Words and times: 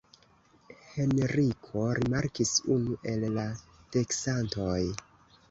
Henriko 0.93 1.83
rimarkis 1.99 2.55
unu 2.77 2.97
el 3.13 3.27
la 3.37 3.45
teksantoj. 3.99 4.81